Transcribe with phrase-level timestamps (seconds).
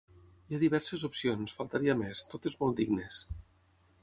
[0.45, 3.23] Hi ha diverses opcions, faltaria més, totes molt dignes.